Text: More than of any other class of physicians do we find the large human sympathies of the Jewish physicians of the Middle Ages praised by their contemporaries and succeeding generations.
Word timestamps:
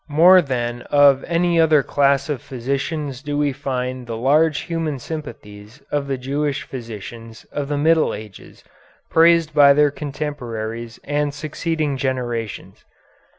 More 0.09 0.41
than 0.41 0.81
of 0.89 1.23
any 1.25 1.59
other 1.61 1.83
class 1.83 2.27
of 2.27 2.41
physicians 2.41 3.21
do 3.21 3.37
we 3.37 3.53
find 3.53 4.07
the 4.07 4.17
large 4.17 4.61
human 4.61 4.97
sympathies 4.97 5.83
of 5.91 6.07
the 6.07 6.17
Jewish 6.17 6.63
physicians 6.63 7.45
of 7.51 7.67
the 7.67 7.77
Middle 7.77 8.11
Ages 8.15 8.63
praised 9.11 9.53
by 9.53 9.73
their 9.73 9.91
contemporaries 9.91 10.99
and 11.03 11.35
succeeding 11.35 11.97
generations. 11.97 12.83